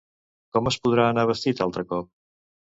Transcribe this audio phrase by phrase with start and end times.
[0.57, 2.13] Com es podrà anar vestit altre cop?